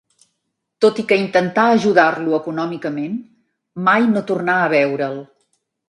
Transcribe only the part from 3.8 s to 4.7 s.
mai no tornà